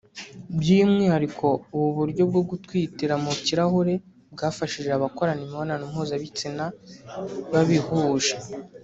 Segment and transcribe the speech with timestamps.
[0.59, 3.93] By’umwihariko ubu buryo bwo gutwitira mu kirahure
[4.33, 6.63] bwafashije abakorana imibonano mpuzabitsina
[7.53, 8.35] babihuje